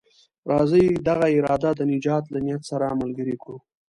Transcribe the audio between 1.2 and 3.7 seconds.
اراده د نجات له نيت سره ملګرې کړو.